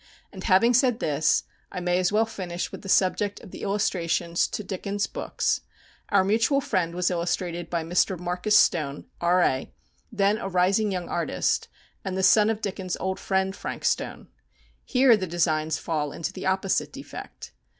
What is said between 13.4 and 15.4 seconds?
Frank Stone. Here the